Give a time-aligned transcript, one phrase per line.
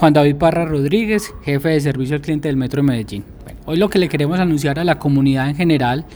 [0.00, 3.22] Juan David Parra Rodríguez, jefe de servicio al cliente del Metro de Medellín.
[3.66, 6.06] hoy lo que le queremos anunciar a la comunidad en general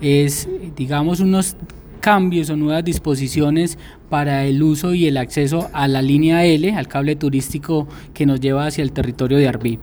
[0.00, 1.54] es, digamos, unos
[2.00, 3.78] cambios o nuevas disposiciones
[4.08, 8.40] para el uso y el acceso a la línea L, al cable turístico que nos
[8.40, 9.78] lleva hacia el territorio de Arbí.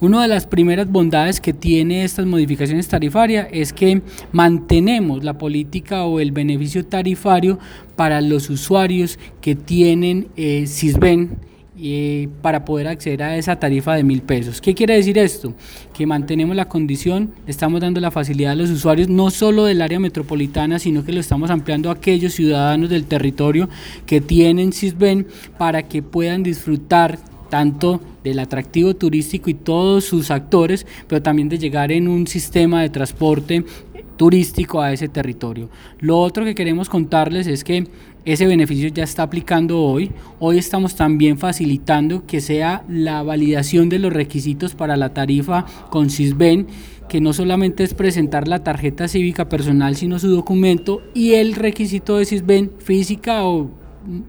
[0.00, 4.02] Una de las primeras bondades que tiene estas modificaciones tarifarias es que
[4.32, 7.58] mantenemos la política o el beneficio tarifario
[7.96, 11.48] para los usuarios que tienen eh, CISBEN
[11.80, 14.60] eh, para poder acceder a esa tarifa de mil pesos.
[14.60, 15.54] ¿Qué quiere decir esto?
[15.94, 20.00] Que mantenemos la condición, estamos dando la facilidad a los usuarios no solo del área
[20.00, 23.68] metropolitana, sino que lo estamos ampliando a aquellos ciudadanos del territorio
[24.06, 25.26] que tienen CISBEN
[25.56, 27.18] para que puedan disfrutar
[27.48, 32.82] tanto del atractivo turístico y todos sus actores, pero también de llegar en un sistema
[32.82, 33.64] de transporte
[34.18, 35.70] turístico a ese territorio.
[36.00, 37.86] Lo otro que queremos contarles es que
[38.26, 40.10] ese beneficio ya está aplicando hoy.
[40.38, 46.10] Hoy estamos también facilitando que sea la validación de los requisitos para la tarifa con
[46.10, 46.66] CISBEN,
[47.08, 52.18] que no solamente es presentar la tarjeta cívica personal, sino su documento y el requisito
[52.18, 53.70] de CISBEN física o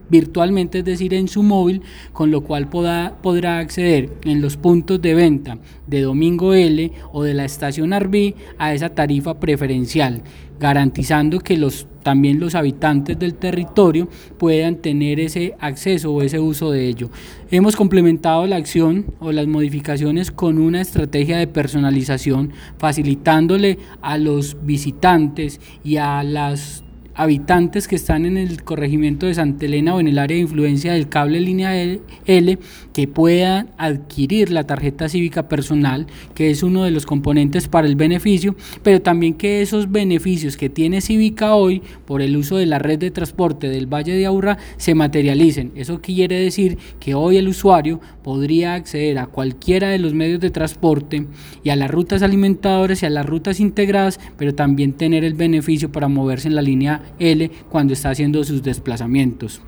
[0.09, 1.81] virtualmente, es decir, en su móvil,
[2.13, 7.33] con lo cual podrá acceder en los puntos de venta de Domingo L o de
[7.33, 10.22] la estación Arbi a esa tarifa preferencial,
[10.59, 14.07] garantizando que los también los habitantes del territorio
[14.38, 17.09] puedan tener ese acceso o ese uso de ello.
[17.52, 24.57] Hemos complementado la acción o las modificaciones con una estrategia de personalización, facilitándole a los
[24.66, 26.83] visitantes y a las
[27.20, 30.94] habitantes que están en el corregimiento de Santa Elena o en el área de influencia
[30.94, 32.59] del cable línea L
[32.94, 37.97] que puedan adquirir la tarjeta cívica personal, que es uno de los componentes para el
[37.97, 42.80] beneficio, pero también que esos beneficios que tiene Cívica hoy por el uso de la
[42.80, 45.73] red de transporte del Valle de Aurra se materialicen.
[45.75, 50.52] Eso quiere decir que hoy el usuario podría acceder a cualquiera de los medios de
[50.52, 51.25] transporte
[51.64, 55.91] y a las rutas alimentadoras y a las rutas integradas, pero también tener el beneficio
[55.91, 59.62] para moverse en la línea L cuando está haciendo sus desplazamientos.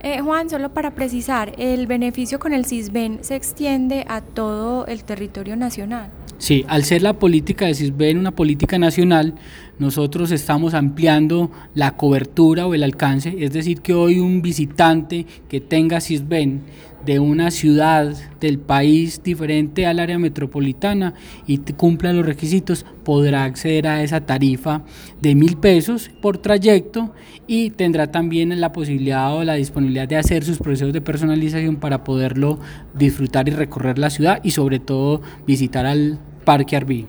[0.00, 5.02] Eh, Juan, solo para precisar, ¿el beneficio con el CISBEN se extiende a todo el
[5.02, 6.10] territorio nacional?
[6.38, 9.34] Sí, al ser la política de CISBEN una política nacional,
[9.80, 15.60] nosotros estamos ampliando la cobertura o el alcance, es decir, que hoy un visitante que
[15.60, 16.62] tenga CISBEN
[17.04, 21.14] de una ciudad del país diferente al área metropolitana
[21.46, 24.82] y cumpla los requisitos, podrá acceder a esa tarifa
[25.20, 27.12] de mil pesos por trayecto
[27.46, 32.04] y tendrá también la posibilidad o la disponibilidad de hacer sus procesos de personalización para
[32.04, 32.58] poderlo
[32.94, 37.06] disfrutar y recorrer la ciudad y sobre todo visitar al Parque Arví.